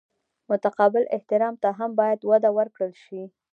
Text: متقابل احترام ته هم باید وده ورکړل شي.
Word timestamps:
متقابل 0.51 1.03
احترام 1.15 1.55
ته 1.63 1.69
هم 1.77 1.91
باید 1.99 2.19
وده 2.29 2.49
ورکړل 2.57 2.93
شي. 3.03 3.21